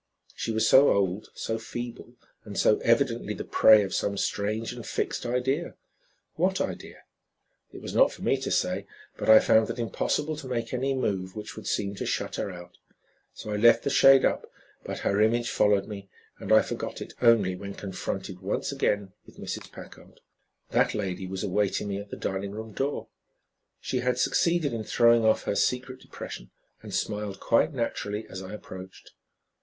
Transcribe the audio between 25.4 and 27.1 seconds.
her secret depression and